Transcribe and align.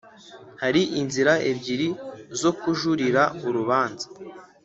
Hari 0.61 0.81
inzira 1.01 1.33
ebyiri 1.49 1.87
zo 2.41 2.51
kujurira 2.59 3.23
urubanza 3.47 4.05